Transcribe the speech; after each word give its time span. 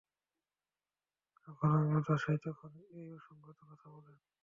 যখন 1.47 1.69
আমি 1.75 1.89
উদাস 1.95 2.21
হই, 2.27 2.37
তখন 2.45 2.71
এই 2.91 3.07
অসংগত 3.13 3.59
কথা 3.71 3.87
বলেন। 3.89 4.17